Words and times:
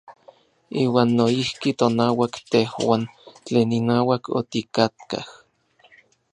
Iuan 0.83 1.09
noijki 1.17 1.69
tonauak 1.79 2.33
tejuan 2.51 3.03
tlen 3.45 3.69
inauak 3.79 4.23
otikatkaj. 4.39 5.25